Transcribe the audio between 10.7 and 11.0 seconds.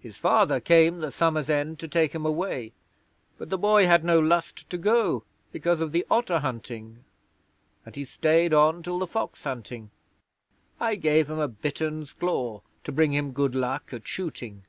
I